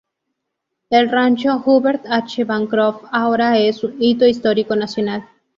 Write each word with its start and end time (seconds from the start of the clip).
El 0.89 1.11
Rancho 1.11 1.61
Hubert 1.63 2.05
H. 2.09 2.43
Bancroft 2.43 3.05
ahora 3.11 3.59
es 3.59 3.83
un 3.83 3.97
Hito 4.01 4.25
Histórico 4.25 4.75
Nacional. 4.75 5.29